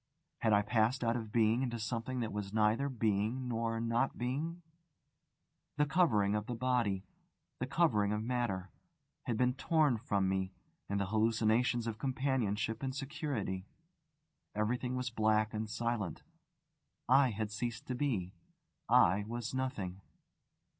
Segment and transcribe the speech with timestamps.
[0.39, 4.63] Had I passed out of being into something that was neither being nor not being?
[5.77, 7.03] The covering of the body,
[7.59, 8.71] the covering of matter,
[9.27, 10.53] had been torn from me,
[10.89, 13.67] and the hallucinations of companionship and security.
[14.55, 16.23] Everything was black and silent.
[17.07, 18.33] I had ceased to be.
[18.89, 20.01] I was nothing.